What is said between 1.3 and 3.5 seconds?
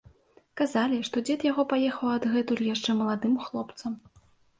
яго паехаў адгэтуль яшчэ маладым